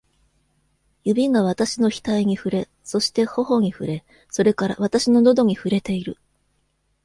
[1.03, 6.17] 指が私の額に触れ、そして頬に触れ、それから私の喉に触れている！